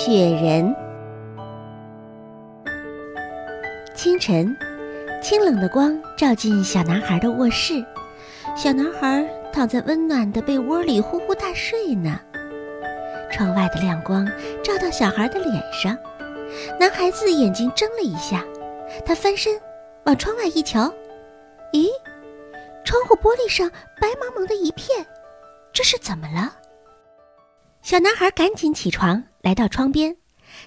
[0.00, 0.72] 雪人。
[3.96, 4.56] 清晨，
[5.20, 7.84] 清冷的光照进小男孩的卧室，
[8.54, 12.16] 小男孩躺在温暖的被窝里呼呼大睡呢。
[13.32, 14.24] 窗外的亮光
[14.62, 15.98] 照到小孩的脸上，
[16.78, 18.44] 男孩子眼睛睁了一下，
[19.04, 19.60] 他翻身
[20.04, 20.94] 往窗外一瞧，
[21.72, 21.88] 咦，
[22.84, 23.68] 窗户玻璃上
[24.00, 25.04] 白茫茫的一片，
[25.72, 26.54] 这是怎么了？
[27.82, 30.16] 小男孩赶紧起床，来到窗边，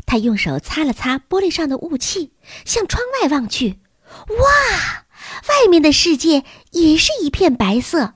[0.07, 2.33] 他用手擦了擦玻璃上的雾气，
[2.65, 3.79] 向窗外望去，
[4.27, 5.05] 哇，
[5.47, 8.15] 外面的世界也是一片白色，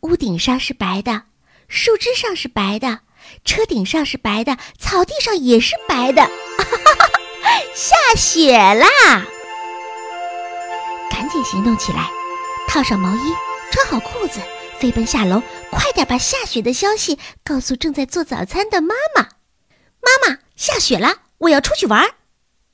[0.00, 1.26] 屋顶上是白的，
[1.68, 3.02] 树枝上是白的。
[3.44, 6.30] 车顶上是白的，草地上也是白的，哈
[7.72, 8.86] 下雪啦！
[11.08, 12.10] 赶紧行动起来，
[12.66, 13.32] 套上毛衣，
[13.70, 14.40] 穿好裤子，
[14.80, 15.40] 飞奔下楼，
[15.70, 19.28] 快点把下雪的消息告诉正在做早餐的妈妈。
[20.08, 22.04] 妈妈，下雪了，我要出去玩。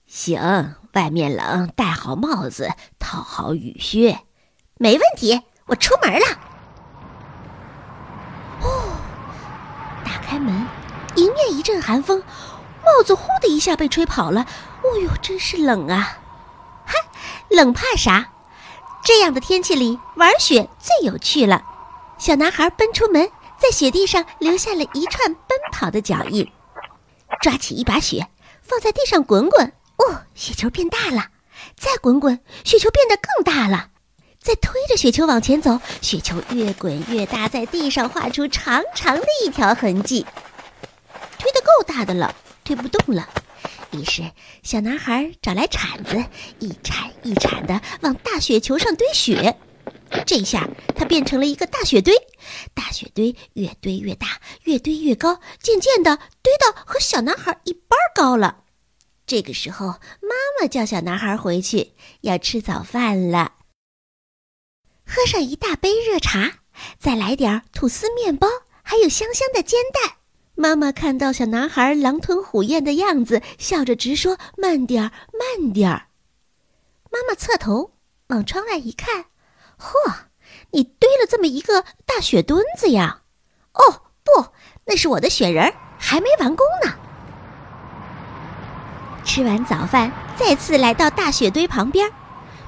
[0.06, 4.20] 行，外面冷，戴好帽子，套好雨靴。
[4.78, 6.26] 没问题，我出门了。
[8.62, 8.92] 哦，
[10.04, 10.66] 打开门，
[11.16, 12.22] 迎面一阵寒风，
[12.84, 14.46] 帽子呼的一下被吹跑了。
[14.82, 16.18] 哦呦，真是冷啊！
[16.86, 16.94] 哈，
[17.50, 18.28] 冷怕啥？
[19.02, 21.64] 这样的天气里玩雪最有趣了。
[22.16, 26.50] 小男孩奔出门，在雪地上留下了一串奔跑的脚印。
[27.40, 28.28] 抓起一把雪，
[28.62, 29.72] 放在地上滚滚。
[29.96, 31.28] 哦，雪球变大了。
[31.76, 33.90] 再滚滚，雪球变得更大了。
[34.40, 40.26] 再推着雪球往前走，雪球越滚越大，在地上画出长长的一条痕迹。
[41.38, 43.28] 推得够大的了，推不动了。
[43.92, 44.30] 于是，
[44.62, 46.22] 小男孩找来铲子，
[46.58, 49.56] 一铲一铲的往大雪球上堆雪。
[50.26, 52.14] 这下，它变成了一个大雪堆。
[52.74, 58.64] 大雪堆越堆越大，越堆越高，渐渐的堆到和小男孩一般高了。
[59.26, 59.86] 这个时候，
[60.20, 63.54] 妈妈叫小男孩回去，要吃早饭了。
[65.06, 66.60] 喝上一大杯热茶，
[66.98, 68.48] 再来点吐司面包，
[68.82, 70.16] 还有香香的煎蛋。
[70.54, 76.08] 妈妈看到小男孩狼吞虎咽的样子，笑着直说：“慢点儿，慢点儿。”
[77.10, 77.92] 妈妈侧头
[78.28, 79.26] 往窗外一看，
[79.84, 80.14] 嚯，
[80.70, 83.20] 你堆了这么一个大雪墩子呀？
[83.74, 84.46] 哦，不，
[84.86, 86.94] 那是我的雪人，还没完工呢。
[89.24, 92.10] 吃完早饭，再次来到大雪堆旁边，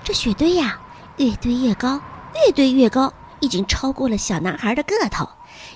[0.05, 0.79] 这雪堆呀，
[1.17, 2.01] 越堆越高。
[2.45, 3.11] 越堆越高，
[3.41, 5.27] 已经超过了小男孩的个头。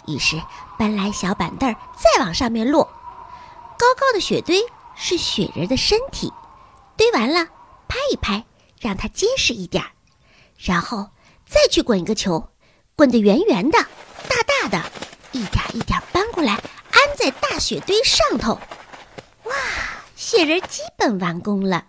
[0.07, 0.39] 于是
[0.79, 2.85] 搬来小板凳，再往上面摞。
[3.79, 4.63] 高高的雪堆
[4.95, 6.31] 是雪人的身体，
[6.99, 7.47] 堆完了，
[7.89, 8.45] 拍一拍，
[8.79, 9.91] 让它结实一点儿。
[10.59, 11.09] 然后
[11.51, 12.51] 再去滚一个球，
[12.95, 13.79] 滚得圆圆的、
[14.29, 14.91] 大大的，
[15.33, 18.53] 一点一点搬过来，安在大雪堆上头。
[19.45, 19.53] 哇，
[20.15, 21.87] 雪人基本完工了。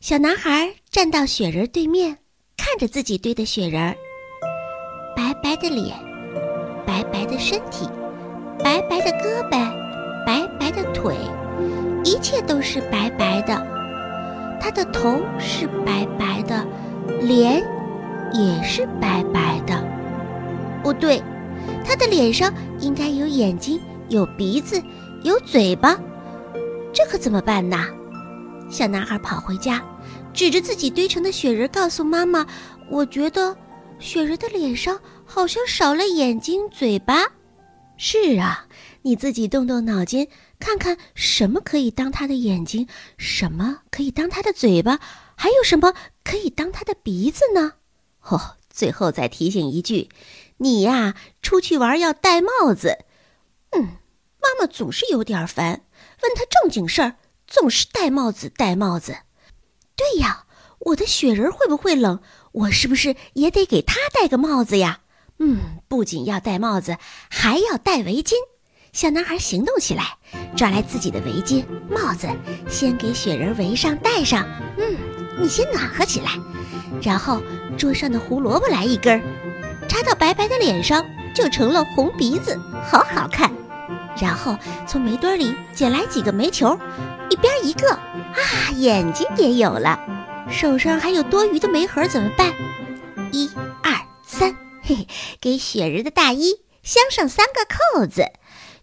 [0.00, 2.18] 小男孩站到雪人对面，
[2.56, 3.96] 看着自己堆的雪人。
[5.14, 5.96] 白白的脸，
[6.84, 7.88] 白白的身体，
[8.58, 11.16] 白白的胳膊，白白的腿，
[12.04, 13.54] 一切都是白白的。
[14.60, 16.66] 他的头是白白的，
[17.20, 17.64] 脸
[18.32, 19.82] 也是白白的。
[20.82, 21.22] 不对，
[21.84, 24.82] 他的脸上应该有眼睛，有鼻子，
[25.22, 25.98] 有嘴巴。
[26.92, 27.86] 这可怎么办呢？
[28.70, 29.82] 小男孩跑回家，
[30.32, 32.46] 指着自己堆成的雪人，告诉妈妈
[32.90, 33.56] ：“我觉得。”
[33.98, 37.26] 雪人的脸上好像少了眼睛、嘴巴。
[37.96, 38.66] 是啊，
[39.00, 40.28] 你自己动动脑筋，
[40.58, 42.86] 看看什么可以当他的眼睛，
[43.16, 45.00] 什么可以当他的嘴巴，
[45.34, 47.72] 还有什么可以当他的鼻子呢？
[48.28, 50.08] 哦，最后再提醒一句，
[50.58, 53.04] 你呀，出去玩要戴帽子。
[53.70, 53.82] 嗯，
[54.40, 55.82] 妈妈总是有点烦，
[56.22, 57.16] 问他正经事儿，
[57.46, 59.18] 总是戴帽子，戴帽子。
[59.94, 60.46] 对呀，
[60.78, 62.20] 我的雪人会不会冷？
[62.52, 65.00] 我是不是也得给他戴个帽子呀？
[65.38, 66.96] 嗯，不仅要戴帽子，
[67.28, 68.32] 还要戴围巾。
[68.92, 70.16] 小男孩行动起来，
[70.56, 72.26] 抓来自己的围巾、帽子，
[72.68, 74.46] 先给雪人围上、戴上。
[74.78, 74.96] 嗯，
[75.38, 76.30] 你先暖和起来，
[77.02, 77.42] 然后
[77.76, 79.22] 桌上的胡萝卜来一根，
[79.88, 81.04] 插到白白的脸上，
[81.34, 82.58] 就成了红鼻子，
[82.90, 83.50] 好好看。
[84.20, 84.56] 然后
[84.86, 86.78] 从煤堆里捡来几个煤球，
[87.28, 90.00] 一边一个，啊，眼睛也有了。
[90.50, 92.54] 手上还有多余的煤盒怎么办？
[93.30, 93.50] 一、
[93.82, 93.92] 二、
[94.24, 95.06] 三，嘿嘿，
[95.40, 98.24] 给雪人的大衣镶上三个扣子。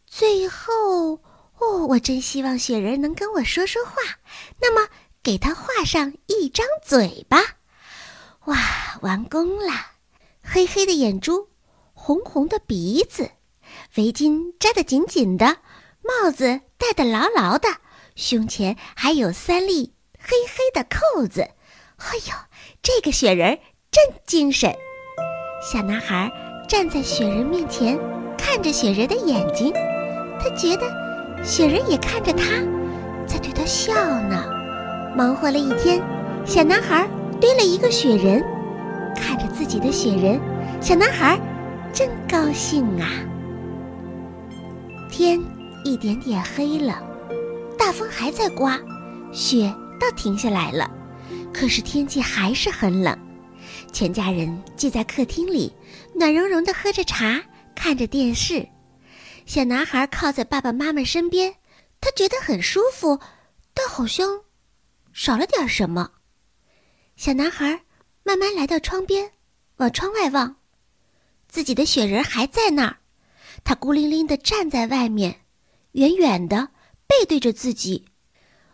[0.05, 1.19] 最后，
[1.57, 3.93] 哦，我真希望雪人能跟我说说话。
[4.61, 4.87] 那么，
[5.23, 7.39] 给他画上一张嘴巴。
[8.45, 8.57] 哇，
[9.01, 9.71] 完工了！
[10.43, 11.47] 黑黑的眼珠，
[11.93, 13.31] 红红的鼻子，
[13.95, 15.59] 围巾扎得紧紧的，
[16.01, 17.69] 帽子戴得牢牢的，
[18.17, 21.41] 胸前还有三粒黑黑的扣子。
[21.97, 22.33] 哎呦，
[22.81, 23.57] 这个雪人
[23.89, 24.75] 真精神！
[25.71, 26.29] 小男孩
[26.67, 27.97] 站在雪人面前，
[28.37, 29.71] 看着雪人的眼睛，
[30.41, 32.43] 他觉得雪人也看着他，
[33.25, 34.52] 在对他笑呢。
[35.15, 36.01] 忙活了一天，
[36.45, 37.07] 小男孩
[37.39, 38.43] 堆了一个雪人，
[39.15, 40.39] 看着自己的雪人，
[40.81, 41.39] 小男孩
[41.93, 43.07] 真高兴啊。
[45.11, 45.39] 天
[45.85, 46.99] 一点点黑了，
[47.77, 48.79] 大风还在刮，
[49.31, 50.89] 雪倒停下来了，
[51.53, 53.15] 可是天气还是很冷。
[53.91, 55.71] 全家人聚在客厅里，
[56.15, 57.39] 暖融融的喝着茶，
[57.75, 58.67] 看着电视。
[59.45, 61.53] 小男孩靠在爸爸妈妈身边，
[62.01, 63.19] 他觉得很舒服，
[63.75, 64.27] 但好像
[65.13, 66.11] 少了点什么。
[67.15, 67.83] 小男孩
[68.23, 69.31] 慢慢来到窗边，
[69.77, 70.57] 往窗外望，
[71.47, 72.97] 自己的雪人还在那儿，
[73.63, 75.41] 他孤零零地站在外面，
[75.91, 76.69] 远远的
[77.05, 78.05] 背对着自己。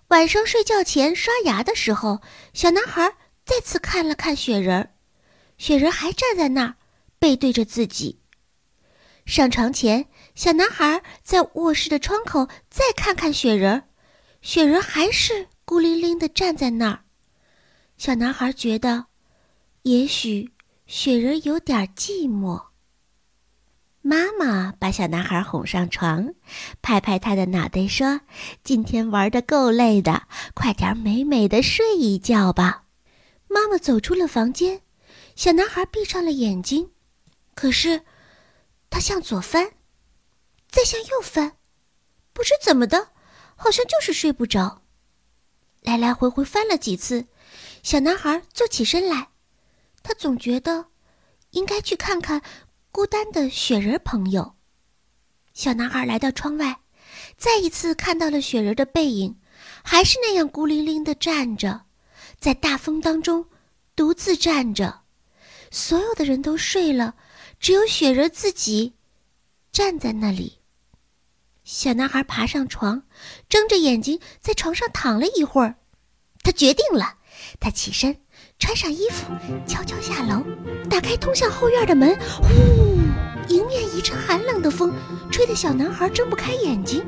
[0.08, 2.22] 晚上睡觉前刷牙的时候，
[2.54, 3.16] 小男孩
[3.46, 4.94] 再次看了看雪人。
[5.58, 6.76] 雪人还站在那儿，
[7.20, 8.22] 背对着自己。
[9.26, 13.90] 上床前，小男孩在卧室的窗口再看看雪人，
[14.42, 17.02] 雪人还是孤零零的站在那儿。
[17.96, 19.06] 小男孩觉得，
[19.84, 20.52] 也许
[20.88, 22.70] 雪人有点寂寞。
[24.02, 26.34] 妈妈把小男孩哄上床，
[26.82, 28.22] 拍拍他的脑袋说
[28.66, 30.24] ：“今天玩的够累的，
[30.56, 32.86] 快点美美的睡一觉吧。”
[33.48, 34.82] 妈妈走出了房间。
[35.36, 36.90] 小男孩闭上了眼睛，
[37.54, 38.02] 可是
[38.90, 39.74] 他向左翻，
[40.68, 41.58] 再向右翻，
[42.34, 43.10] 不知怎么的，
[43.56, 44.82] 好像就是睡不着。
[45.82, 47.26] 来来回回翻了几次，
[47.84, 49.30] 小男孩坐起身来，
[50.04, 50.88] 他总觉得
[51.52, 52.42] 应该去看看
[52.92, 54.56] 孤单的雪人朋友。
[55.54, 56.82] 小男孩来到窗外，
[57.38, 59.40] 再一次看到了雪人的背影，
[59.84, 61.86] 还是那样孤零零的站着，
[62.40, 63.46] 在大风当中
[63.96, 65.02] 独自站着。
[65.72, 67.16] 所有的人都睡了，
[67.60, 68.94] 只有雪人自己
[69.72, 70.59] 站在那里。
[71.72, 73.04] 小男孩爬上床，
[73.48, 75.76] 睁着眼睛在床上躺了一会儿。
[76.42, 77.18] 他决定了，
[77.60, 78.18] 他起身，
[78.58, 79.32] 穿上衣服，
[79.68, 80.44] 悄悄下楼，
[80.90, 82.18] 打开通向后院的门。
[82.42, 82.48] 呼，
[83.50, 84.92] 迎面一阵寒冷的风，
[85.32, 87.06] 吹得小男孩睁不开眼睛。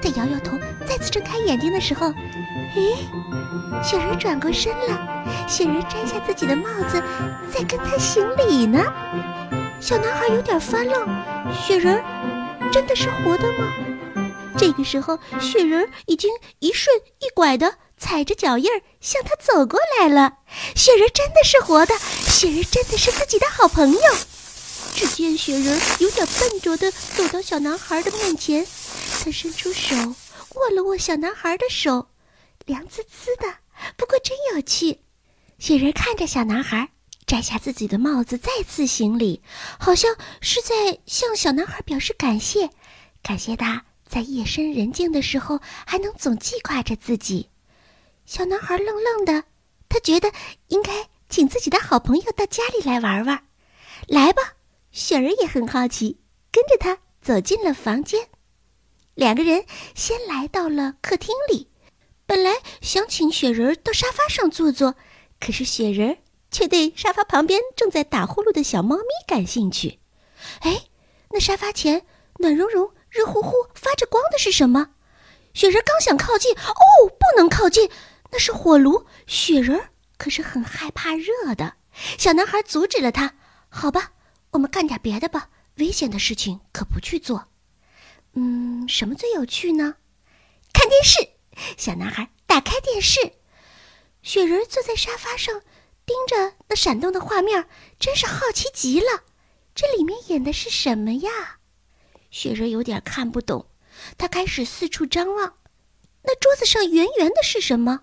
[0.00, 0.56] 他摇摇头，
[0.88, 2.06] 再次睁开眼睛的时候，
[2.74, 2.96] 咦，
[3.84, 5.46] 雪人转过身了。
[5.46, 7.02] 雪人摘下自己的帽子，
[7.52, 8.82] 在跟他行礼呢。
[9.80, 11.06] 小男孩有点发愣：
[11.52, 12.02] 雪人
[12.72, 13.70] 真的是活的吗？
[14.56, 20.38] 这个时候，雪人已经一顺一拐的踩着脚印儿向他走过来了。
[20.74, 24.00] 雪人真的是活的，雪人真的是自己的好朋友。
[24.94, 28.66] 只见雪人有点笨拙的走到小男孩的面前，
[29.22, 29.94] 他伸出手
[30.54, 32.08] 握了握小男孩的手，
[32.64, 33.56] 凉滋滋的，
[33.96, 35.00] 不过真有趣。
[35.58, 36.88] 雪人看着小男孩，
[37.32, 39.40] 摘下自己的帽子，再次行礼，
[39.80, 42.68] 好像是在向小男孩表示感谢，
[43.22, 47.48] 感谢他在夜深人静的时候还能总记挂着自己。
[48.26, 49.44] 小男孩愣愣的，
[49.88, 50.30] 他觉得
[50.68, 53.42] 应该请自己的好朋友到家里来玩玩。
[54.08, 54.42] 来吧，
[54.90, 56.18] 雪人也很好奇，
[56.50, 58.28] 跟着他走进了房间。
[59.14, 59.64] 两个人
[59.94, 61.70] 先来到了客厅里，
[62.26, 62.52] 本来
[62.82, 64.94] 想请雪人到沙发上坐坐。
[65.40, 66.18] 可是雪人
[66.52, 69.98] 却对沙发旁边正在打呼噜的小猫咪感兴趣。
[70.60, 70.84] 哎，
[71.30, 72.06] 那沙发前
[72.38, 74.90] 暖融融、热乎乎、发着光的是什么？
[75.54, 77.90] 雪人刚想靠近，哦，不能靠近，
[78.30, 79.06] 那是火炉。
[79.26, 81.74] 雪人可是很害怕热的。
[82.18, 83.34] 小男孩阻止了他。
[83.68, 84.12] 好吧，
[84.52, 87.48] 我们干点别的吧，危险的事情可不去做。
[88.34, 89.96] 嗯，什么最有趣呢？
[90.72, 91.28] 看电视。
[91.76, 93.34] 小男孩打开电视。
[94.22, 95.62] 雪人坐在沙发上，
[96.04, 97.68] 盯着那闪动的画面，
[97.98, 99.22] 真是好奇极了。
[99.74, 101.58] 这里面演的是什么呀？
[102.30, 103.66] 雪人有点看不懂，
[104.18, 105.54] 他开始四处张望。
[106.22, 108.00] 那桌子上圆圆的是什么？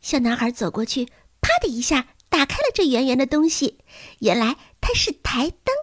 [0.00, 1.06] 小男孩走过去，
[1.40, 3.78] 啪的一下打开了这圆圆的东西。
[4.20, 5.74] 原来它是台灯。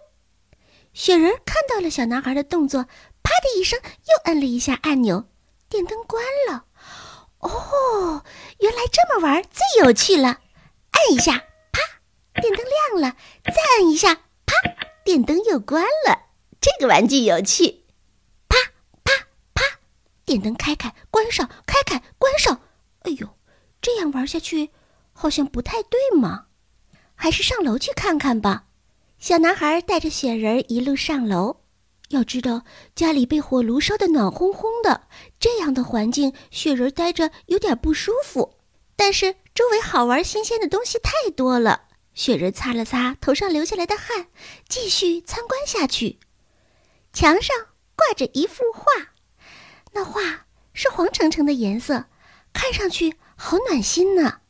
[0.92, 2.84] 雪人看到了小男孩的动作，
[3.22, 5.28] 啪的一声又摁了一下按钮，
[5.68, 6.64] 电灯关了。
[7.38, 8.24] 哦，
[8.58, 10.40] 原来这么玩最有趣了！
[10.90, 11.44] 按一下，
[12.40, 14.14] 电灯亮了；再按一下，
[14.46, 14.54] 啪，
[15.04, 16.26] 电灯又关了。
[16.60, 17.84] 这个玩具有趣。
[18.48, 18.56] 啪
[19.04, 19.12] 啪
[19.54, 19.62] 啪，
[20.24, 22.60] 电灯开开关上，开开关上。
[23.02, 23.28] 哎呦，
[23.80, 24.70] 这样玩下去
[25.12, 26.46] 好像不太对嘛，
[27.14, 28.64] 还是上楼去看看吧。
[29.18, 31.60] 小男孩带着雪人一路上楼，
[32.10, 32.62] 要知道，
[32.94, 35.08] 家里被火炉烧得暖烘烘的，
[35.40, 38.54] 这样的环境，雪人待着有点不舒服。
[38.94, 41.87] 但是周围好玩新鲜的东西太多了，
[42.18, 44.26] 雪人擦了擦头上流下来的汗，
[44.68, 46.18] 继续参观下去。
[47.12, 47.56] 墙上
[47.94, 49.12] 挂着一幅画，
[49.92, 52.06] 那画是黄澄澄的颜色，
[52.52, 54.40] 看上去好暖心呢。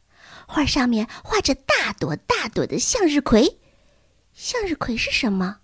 [0.46, 3.60] 画上面画着大朵大朵的向日葵，
[4.32, 5.58] 向日葵是什么？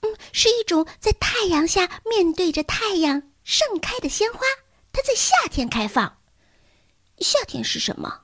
[0.00, 4.40] 嗯，是一种在太阳下面对着太阳盛开的鲜花，
[4.90, 6.16] 它在夏天开放。
[7.18, 8.22] 夏天是什么？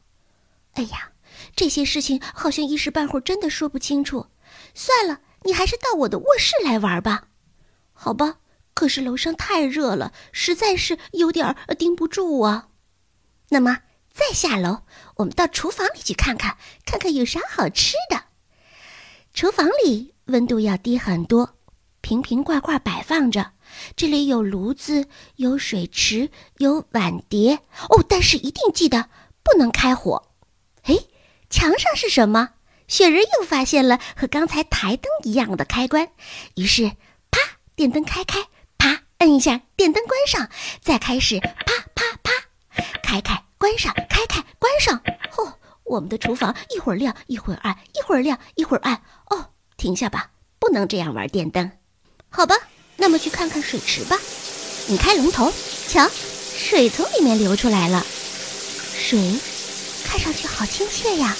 [0.73, 1.13] 哎呀，
[1.59, 4.29] 这些事情好像一时半会儿真的说不清楚。
[4.75, 7.25] 算了，你还是到我的卧室来玩吧。
[7.93, 8.37] 好吧，
[8.75, 12.69] 可是楼上太热了，实在是有点儿顶不住啊。
[13.49, 13.81] 那么
[14.13, 14.83] 再下楼，
[15.17, 18.27] 我们到厨房里去看看，看看有啥好吃的。
[19.35, 21.57] 厨房里温度要低很多。
[22.01, 23.51] 瓶瓶罐罐摆放着，
[23.97, 28.05] 这里有炉子，有水池，有碗碟哦。
[28.09, 29.11] 但是一定记得
[29.43, 30.29] 不能开火。
[30.85, 30.97] 哎，
[31.51, 32.51] 墙上是什么？
[32.87, 36.09] 雪人又发现了和刚才台灯一样的开关，
[36.55, 36.93] 于是
[37.31, 37.39] 啪，
[37.77, 38.47] 电灯开开，
[38.79, 40.49] 啪，摁一下，电灯关上，
[40.83, 42.33] 再开始啪啪啪，
[43.03, 44.97] 开开关上，开开关上。
[45.37, 45.53] 哦，
[45.85, 49.03] 我们的厨房一会儿亮一会儿暗，一会儿亮一会儿暗。
[49.29, 51.71] 哦，停下吧，不能这样玩电灯。
[52.31, 52.55] 好吧，
[52.97, 54.19] 那么去看看水池吧。
[54.87, 55.53] 你开龙头，
[55.89, 58.03] 瞧，水从里面流出来了。
[58.97, 59.19] 水
[60.09, 61.37] 看上去好亲切呀，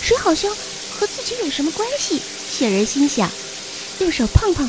[0.00, 0.50] 水好像
[0.90, 2.18] 和自己有什么关系？
[2.18, 3.30] 雪人心想，
[4.00, 4.66] 用手碰碰，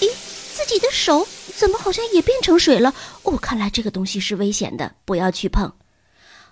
[0.00, 0.08] 咦，
[0.54, 2.94] 自己的手怎么好像也变成水了？
[3.24, 5.72] 哦，看来这个东西是危险的，不要去碰。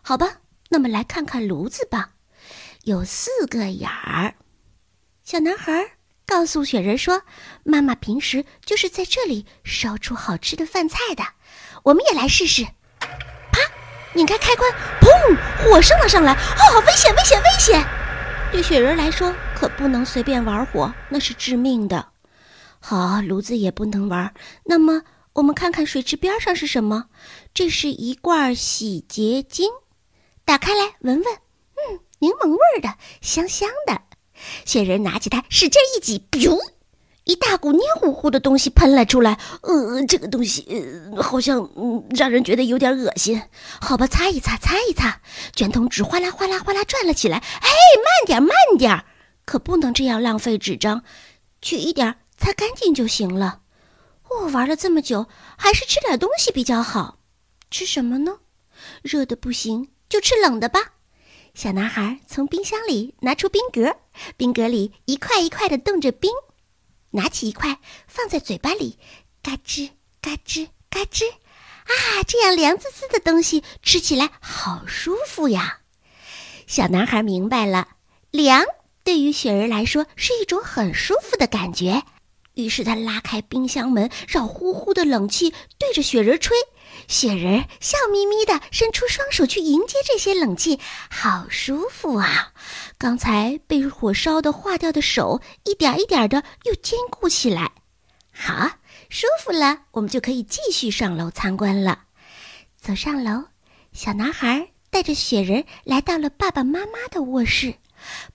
[0.02, 0.40] 好吧，
[0.70, 2.10] 那么来看看炉子吧，
[2.82, 4.34] 有四个眼儿。
[5.22, 5.92] 小男孩。
[6.24, 7.22] 告诉雪人说
[7.62, 11.22] ：“妈妈平时就是在这里烧出好吃的饭菜的，
[11.82, 12.64] 我们也来试试。”
[13.52, 13.60] 啪，
[14.14, 14.72] 拧开开关，
[15.64, 16.32] 火升了上来。
[16.32, 17.84] 哦，危险，危险，危险！
[18.50, 22.08] 对雪人来说可不能随便玩火，那是致命的。
[22.80, 24.34] 好，炉子也不能玩。
[24.64, 25.02] 那么，
[25.34, 27.06] 我们看看水池边上是什么？
[27.54, 29.70] 这是一罐洗洁精，
[30.44, 34.02] 打开来闻闻，嗯，柠檬味儿的，香香的。
[34.64, 36.58] 雪人拿起它，使劲一挤，噗！
[37.24, 39.38] 一大股黏糊糊的东西喷了出来。
[39.62, 40.66] 呃，这个东西
[41.12, 43.40] 呃，好像嗯，让人觉得有点恶心。
[43.80, 45.20] 好吧，擦一擦，擦一擦。
[45.54, 47.38] 卷筒纸哗啦哗啦哗啦转了起来。
[47.38, 49.04] 哎，慢点，慢点，
[49.44, 51.02] 可不能这样浪费纸张，
[51.60, 53.60] 取一点，擦干净就行了。
[54.28, 55.26] 哦，玩了这么久，
[55.56, 57.18] 还是吃点东西比较好。
[57.70, 58.38] 吃什么呢？
[59.02, 60.80] 热的不行，就吃冷的吧。
[61.54, 63.94] 小男孩从冰箱里拿出冰格，
[64.36, 66.30] 冰格里一块一块的冻着冰，
[67.12, 68.98] 拿起一块放在嘴巴里，
[69.42, 69.90] 嘎吱
[70.20, 75.78] 嘎吱嘎吱，啊，这样凉滋滋的东西吃起来好舒服呀！
[76.66, 77.88] 小男孩明白了，
[78.30, 78.64] 凉
[79.04, 82.02] 对于雪人来说是一种很舒服的感觉，
[82.54, 86.56] 于是他拉开冰箱门，让呼呼的冷气对着雪人吹。
[87.08, 90.78] 雪人笑眯眯地伸出双手去迎接这些冷气，
[91.10, 92.52] 好舒服啊！
[92.98, 97.72] 刚才被火烧的化掉的手，一点一点的又坚固起来。
[98.32, 98.78] 好，
[99.08, 102.04] 舒服了，我们就可以继续上楼参观了。
[102.80, 103.44] 走上楼，
[103.92, 107.74] 小男孩带着雪人来到了爸爸妈妈的卧室。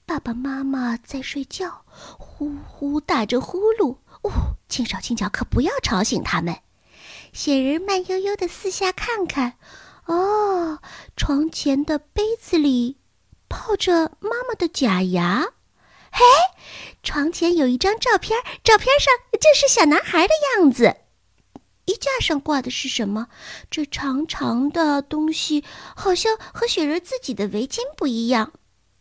[0.05, 3.97] 爸爸妈妈在睡觉，呼呼打着呼噜。
[4.21, 4.31] 哦，
[4.69, 6.55] 轻手轻脚，可不要吵醒他们。
[7.33, 9.57] 雪人慢悠悠的四下看看，
[10.05, 10.79] 哦，
[11.15, 12.97] 床前的杯子里
[13.47, 15.53] 泡着妈妈的假牙。
[16.11, 16.23] 嘿，
[17.03, 20.97] 床前有一张照片，照片上就是小男孩的样子。
[21.85, 23.27] 衣架上挂的是什么？
[23.69, 25.63] 这长长的东西
[25.95, 28.51] 好像和雪人自己的围巾不一样。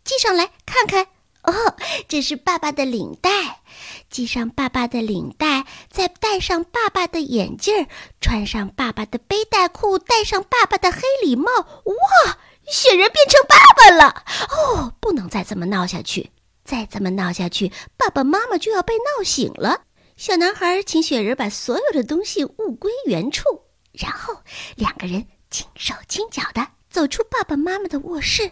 [0.04, 1.08] 系上来看看。
[1.46, 1.76] 哦，
[2.08, 3.62] 这是爸爸的领带，
[4.10, 7.86] 系上爸爸的领带，再戴上爸爸的眼镜
[8.20, 11.50] 穿上爸爸的背带裤，戴上爸爸的黑礼帽。
[11.52, 14.24] 哇，雪人变成爸爸了！
[14.50, 16.30] 哦，不能再这么闹下去，
[16.64, 19.82] 再这么闹下去，爸爸妈妈就要被闹醒了。
[20.16, 23.44] 小男孩请雪人把所有的东西物归原处，
[23.92, 24.34] 然后
[24.74, 28.50] 两个人轻手轻脚的走出爸爸妈妈的卧室。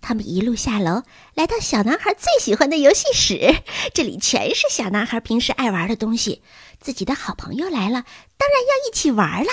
[0.00, 1.02] 他们一路下楼，
[1.34, 3.62] 来到小男孩最喜欢的游戏室。
[3.94, 6.42] 这里全是小男孩平时爱玩的东西。
[6.80, 8.04] 自己的好朋友来了，
[8.38, 9.50] 当然要一起玩了。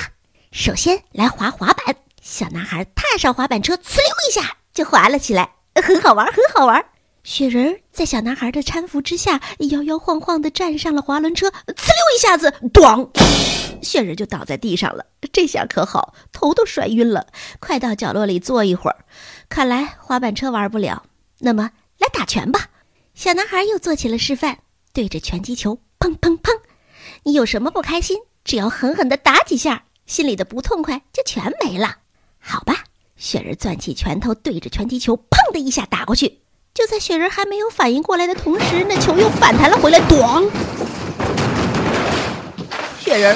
[0.51, 6.85] 首先来滑滑板，小男孩踏上滑板车，呲溜一下就滑了起来， 很好玩，很好玩。
[7.27, 11.75] 雪人在小男孩的搀扶之下，摇摇晃晃地站上了滑轮车，呲溜
[12.15, 13.09] 一下子，咣，
[13.83, 15.05] 雪人就倒在地上了。
[15.33, 17.27] 这下可好，头都摔晕了，
[17.59, 18.95] 快到角落里坐一会儿。
[19.49, 21.03] 看来滑板车玩不了，
[21.39, 22.69] 那么来打拳吧。
[23.13, 24.59] 小男孩又做起了示范，
[24.93, 26.57] 对着拳击球，砰砰砰。
[27.23, 28.17] 你有什么不开心？
[28.45, 31.97] 只要狠狠地打几下，心里的不痛快就全没了。
[32.39, 32.85] 好吧，
[33.17, 36.39] 雪人攥起拳头，对着拳击球，砰的一下打过去。
[36.77, 40.47] 就在雪人还没有反应过来的同时，那球又反弹了回来，咣！
[42.99, 43.35] 雪人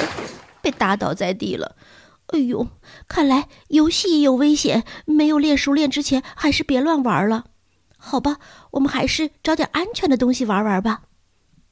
[0.61, 1.75] 被打倒在地了。
[2.27, 2.67] 哎呦，
[3.07, 7.45] 看来游戏也有危险，没有练熟练之前，还是别乱玩了。
[7.97, 8.37] 好吧，
[8.73, 11.01] 我们还是找点安全的东西玩玩吧。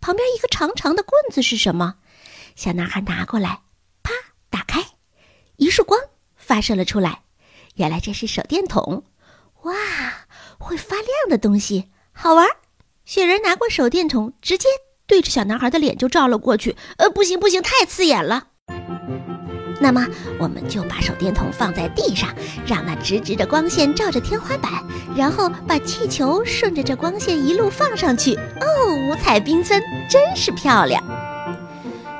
[0.01, 1.97] 旁边一个长长的棍子是什么？
[2.55, 3.61] 小男孩拿过来，
[4.01, 4.11] 啪，
[4.49, 4.83] 打开，
[5.57, 5.99] 一束光
[6.35, 7.21] 发射了出来。
[7.75, 9.03] 原来这是手电筒。
[9.63, 9.75] 哇！
[10.65, 12.47] 会发亮的东西好玩。
[13.05, 14.67] 雪人拿过手电筒，直接
[15.07, 16.75] 对着小男孩的脸就照了过去。
[16.97, 18.47] 呃，不行不行，太刺眼了。
[19.81, 20.05] 那么
[20.37, 22.29] 我们就把手电筒放在地上，
[22.67, 24.83] 让那直直的光线照着天花板，
[25.15, 28.35] 然后把气球顺着这光线一路放上去。
[28.35, 31.01] 哦，五彩缤纷，真是漂亮。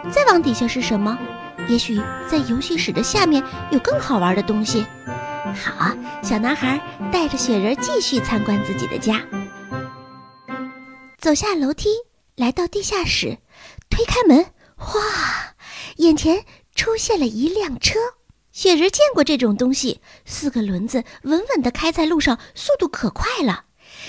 [0.10, 1.20] 再往底下是什么？
[1.68, 4.86] 也许在游戏室的下面有更好玩的东西。
[5.56, 6.80] 好，小男孩
[7.12, 9.26] 带着雪人继续参观自己的家。
[11.18, 11.90] 走下楼梯，
[12.36, 13.38] 来到地下室，
[13.90, 14.46] 推开门，
[14.78, 15.56] 哇，
[15.98, 18.00] 眼前出现了一辆车。
[18.52, 23.66] 雪人见过这种东西，四个轮子稳稳地开在路上，速度可快了。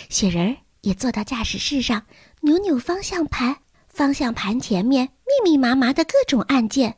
[0.08, 2.06] 雪人也坐到驾驶室上，
[2.40, 3.58] 扭扭方向盘，
[3.88, 6.96] 方向盘前面密密麻麻的各种按键，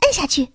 [0.00, 0.50] 按下去。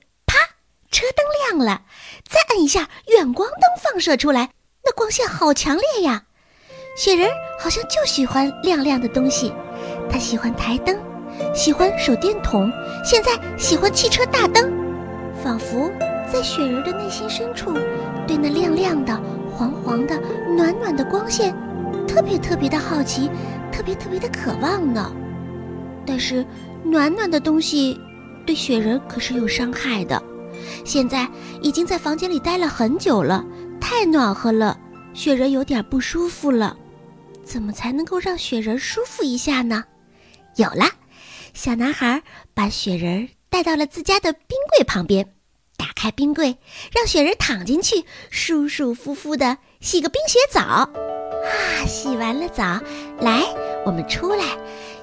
[0.92, 1.84] 车灯亮了，
[2.28, 4.50] 再按一下，远光灯放射出来，
[4.84, 6.24] 那光线好强烈呀！
[6.98, 7.30] 雪人
[7.60, 9.54] 好像就喜欢亮亮的东西，
[10.10, 10.98] 他喜欢台灯，
[11.54, 12.72] 喜欢手电筒，
[13.06, 14.74] 现在喜欢汽车大灯，
[15.44, 15.92] 仿佛
[16.32, 17.74] 在雪人的内心深处，
[18.28, 19.14] 对那亮亮的、
[19.56, 20.20] 黄黄的、
[20.58, 21.56] 暖暖的光线，
[22.08, 23.30] 特别特别的好奇，
[23.72, 25.12] 特别特别的渴望呢。
[26.06, 26.44] 但是，
[26.84, 28.00] 暖暖的东西
[28.46, 30.22] 对雪人可是有伤害的。
[30.90, 31.30] 现在
[31.62, 33.46] 已经在房间里待了很久了，
[33.80, 34.76] 太暖和了，
[35.14, 36.76] 雪人有点不舒服了。
[37.44, 39.84] 怎么才能够让雪人舒服一下呢？
[40.56, 40.90] 有了，
[41.54, 42.24] 小男孩
[42.56, 45.32] 把雪人带到了自家的冰柜旁边，
[45.78, 46.58] 打开冰柜，
[46.92, 50.60] 让雪人躺进去，舒舒服服的洗个冰雪澡。
[50.60, 50.90] 啊，
[51.86, 52.80] 洗完了澡，
[53.20, 53.44] 来，
[53.86, 54.44] 我们出来。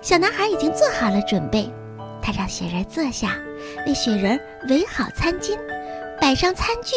[0.02, 1.72] 小男孩已经做好了准备，
[2.20, 3.38] 他让雪人坐下。
[3.86, 5.58] 为雪人围好餐巾，
[6.20, 6.94] 摆上餐具，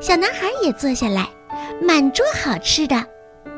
[0.00, 1.28] 小男孩也坐下来，
[1.82, 3.04] 满桌好吃的，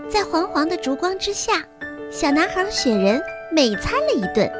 [0.08, 1.62] 在黄黄的烛光之下，
[2.10, 4.50] 小男孩雪人美餐了一顿。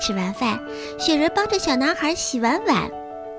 [0.00, 0.60] 吃完饭，
[0.98, 2.90] 雪人帮着小男孩洗完碗，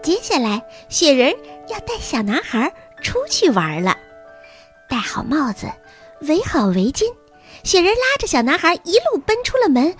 [0.01, 1.35] 接下来雪人
[1.67, 3.95] 要带小男孩出去玩了。
[4.89, 5.67] 戴好帽子，
[6.21, 7.03] 围好围巾，
[7.63, 9.95] 雪人拉着小男孩一路奔出了门。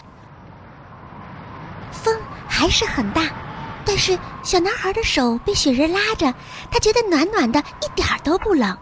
[1.92, 3.24] 风还是很大。
[3.90, 6.34] 但是小男孩的手被雪人拉着，
[6.72, 8.78] 他觉得暖暖的，一点儿都不冷。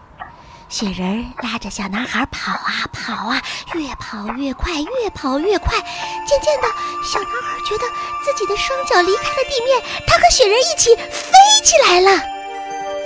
[0.68, 3.42] 雪人拉着小男孩跑啊跑啊，
[3.74, 5.76] 越跑越快，越跑越快。
[6.24, 6.68] 渐渐的，
[7.04, 7.84] 小男孩觉得
[8.24, 11.32] 自己的双脚离开了地面，他和雪人一起飞
[11.64, 12.22] 起来了。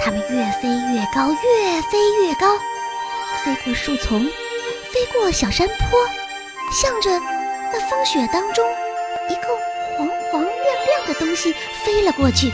[0.05, 2.59] 他们越飞越高，越飞越高，
[3.43, 4.23] 飞过树丛，
[4.93, 5.99] 飞过小山坡，
[6.71, 7.19] 向着
[7.73, 8.63] 那风雪当中
[9.31, 9.70] 一个。
[11.13, 11.53] 的东西
[11.85, 12.53] 飞了过去，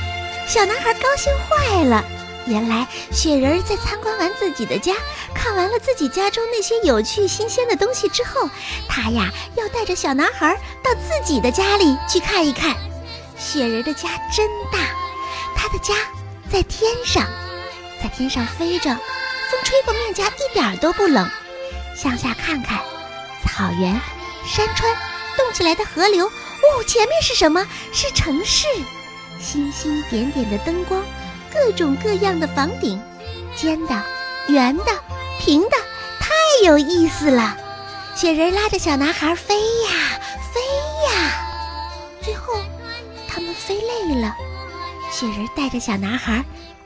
[0.49, 2.03] 小男孩高兴坏了。
[2.47, 4.95] 原来雪人在参观完自己的家，
[5.35, 8.49] 看完了自己家中那些有趣新鲜的东西之后，
[8.88, 12.75] 他呀要带着小男孩到自己的家里去看一看。
[13.37, 14.79] 雪人的家真大，
[15.55, 15.95] 他的家
[16.51, 17.27] 在天上，
[18.03, 18.90] 在天上飞着，
[19.51, 21.29] 风吹过面颊一点都不冷。
[21.95, 22.79] 向下看看，
[23.45, 24.01] 草原、
[24.47, 24.97] 山川、
[25.37, 26.31] 动起来的河流。
[26.74, 27.66] 哦，前面是什么？
[27.92, 28.66] 是城市，
[29.40, 31.02] 星星点点的灯光，
[31.52, 33.00] 各种各样的房顶，
[33.55, 34.02] 尖的、
[34.48, 34.85] 圆的、
[35.38, 35.76] 平的，
[36.18, 36.31] 太
[36.64, 37.57] 有意思了。
[38.14, 39.90] 雪人拉着小男孩飞呀
[40.52, 40.61] 飞
[41.12, 41.46] 呀，
[42.22, 42.55] 最后
[43.29, 44.35] 他们飞累了，
[45.12, 46.44] 雪人带着小男孩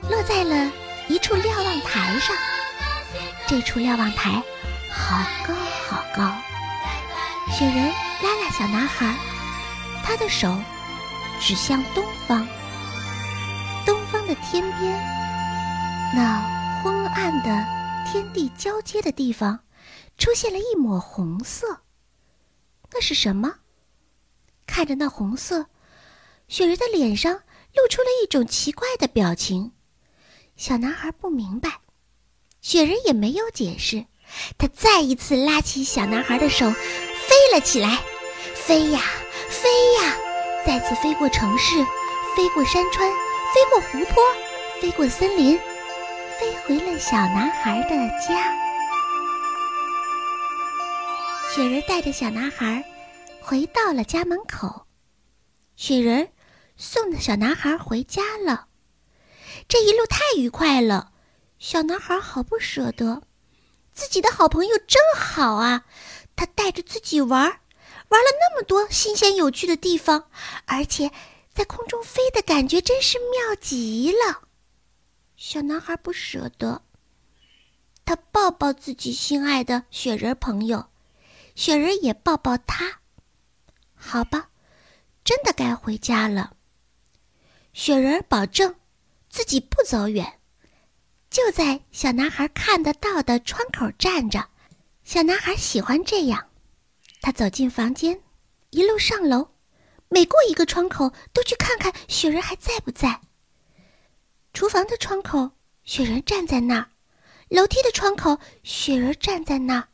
[0.09, 0.71] 落在了
[1.09, 2.37] 一处瞭望台上。
[3.47, 4.43] 这处瞭望台
[4.91, 5.17] 好
[5.47, 5.55] 高
[5.89, 6.33] 好高，
[7.53, 9.15] 雪人拉拉小男孩。
[10.05, 10.55] 他的手
[11.41, 12.47] 指向东方，
[13.87, 14.99] 东方的天边，
[16.15, 17.67] 那昏暗的
[18.11, 19.61] 天地交接的地方，
[20.19, 21.83] 出现了一抹红色。
[22.93, 23.55] 那是什么？
[24.67, 25.67] 看着那红色，
[26.49, 27.33] 雪人的脸上
[27.75, 29.73] 露出了一种奇怪的表情。
[30.57, 31.81] 小男孩不明白，
[32.61, 34.07] 雪人也没有解释。
[34.59, 38.01] 他再一次拉起小男孩的手，飞了起来，
[38.55, 39.01] 飞呀
[39.51, 40.17] 飞呀，
[40.65, 41.85] 再次飞过城市，
[42.37, 44.23] 飞过山川，飞过湖泊，
[44.81, 45.59] 飞过森林，
[46.39, 47.89] 飞回了小男孩的
[48.21, 48.57] 家。
[51.53, 52.85] 雪人带着小男孩
[53.41, 54.87] 回到了家门口，
[55.75, 56.31] 雪人
[56.77, 58.69] 送着小男孩回家了。
[59.69, 61.11] 这一路太愉快了，
[61.59, 63.23] 小男孩好不舍得。
[63.93, 65.83] 自己的好朋友真好啊，
[66.37, 67.60] 他带着自己玩，
[68.11, 70.29] 玩了那么多新鲜有趣的地方，
[70.67, 71.11] 而且
[71.53, 74.43] 在空中飞的感觉真是妙极了。
[75.37, 76.83] 小男孩不舍得，
[78.05, 80.91] 他抱抱自己心爱的雪人朋友，
[81.55, 83.01] 雪人也抱抱他。
[83.95, 84.51] 好吧，
[85.25, 86.57] 真的该回家了。
[87.73, 88.75] 雪人保证
[89.29, 90.41] 自己不走远。
[91.31, 94.49] 就在小男孩看得到的窗口站着，
[95.05, 96.50] 小男孩喜欢这样。
[97.21, 98.23] 他走进房间，
[98.71, 99.51] 一路上楼，
[100.09, 103.21] 每过一个窗口都去看看雪人还在不在。
[104.53, 105.53] 厨房的窗口，
[105.85, 106.89] 雪人站在那儿；
[107.49, 109.89] 楼梯的窗口，雪人站在那儿；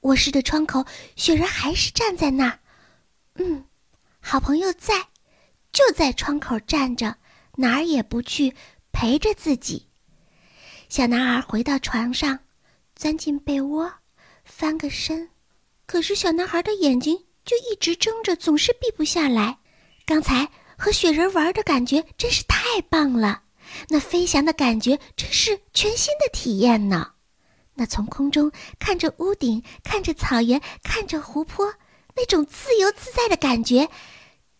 [0.00, 2.58] 卧室的窗口，雪人还是站在那儿。
[3.34, 3.66] 嗯，
[4.20, 5.08] 好朋友在，
[5.72, 7.16] 就在窗口站着，
[7.56, 8.54] 哪儿也不去，
[8.92, 9.88] 陪着自己。
[10.88, 12.40] 小男孩回到床上，
[12.96, 13.92] 钻进被窝，
[14.44, 15.30] 翻个身。
[15.86, 19.58] 可是小男孩的眼睛就一直睁着，总是闭不下来。
[20.04, 23.42] 刚才和雪人玩的感觉真是太棒了，
[23.88, 27.12] 那飞翔的感觉真是全新的体验呢。
[27.74, 31.74] 那从空中看着屋顶，看着草原，看着湖泊，
[32.14, 33.88] 那种自由自在的感觉，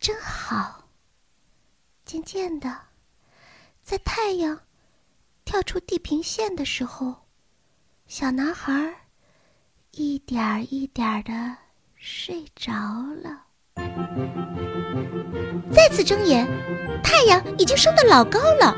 [0.01, 0.89] 真好。
[2.05, 2.79] 渐渐的，
[3.83, 4.61] 在太阳。
[5.45, 7.27] 跳出地平线的时候，
[8.07, 9.02] 小男孩
[9.95, 11.33] 一点儿一点儿的
[11.97, 12.73] 睡着
[13.23, 13.43] 了。
[15.71, 16.49] 再次睁眼，
[17.05, 18.75] 太阳已经升得老高了。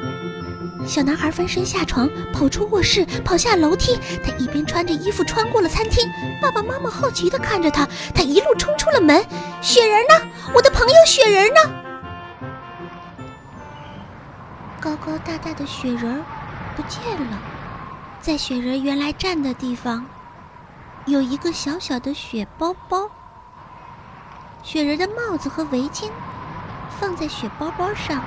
[0.85, 3.96] 小男孩翻身下床，跑出卧室，跑下楼梯。
[4.24, 6.05] 他一边穿着衣服穿过了餐厅，
[6.42, 7.88] 爸爸妈妈好奇地看着他。
[8.12, 9.24] 他一路冲出了门。
[9.62, 10.14] 雪人呢？
[10.53, 11.61] 我的朋友雪人呢？
[14.81, 16.24] 高高大大的雪人。
[16.74, 17.00] 不见
[17.31, 17.40] 了，
[18.20, 20.05] 在雪人原来站的地方，
[21.06, 23.10] 有一个小小的雪包包。
[24.62, 26.10] 雪人的帽子和围巾
[26.98, 28.22] 放在雪包包上，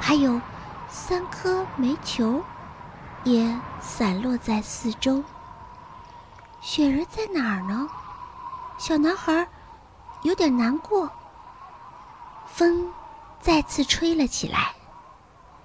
[0.00, 0.40] 还有
[0.88, 2.42] 三颗煤球
[3.24, 5.22] 也散落在四周。
[6.60, 7.88] 雪人在哪儿呢？
[8.78, 9.48] 小男孩
[10.22, 11.10] 有点难过。
[12.46, 12.92] 风
[13.40, 14.74] 再次吹了起来，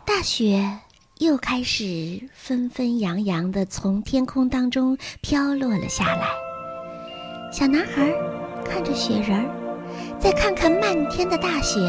[0.03, 0.79] 大雪。
[1.19, 6.27] 又开始纷纷扬扬的从天空当中飘落了下来。
[7.53, 8.11] 小男孩
[8.65, 9.45] 看着雪人儿，
[10.19, 11.79] 再看看漫天的大雪，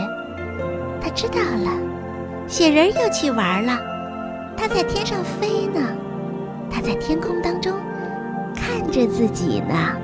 [1.03, 1.77] 他知道了，
[2.47, 3.77] 雪人又去玩了。
[4.57, 5.81] 他在天上飞呢，
[6.71, 7.77] 他在天空当中
[8.55, 9.97] 看着自己呢。